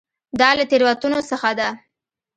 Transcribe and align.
دا 0.39 0.49
له 0.57 0.63
تېروتنو 0.69 1.19
څخه 1.29 1.49
ده. 1.59 1.69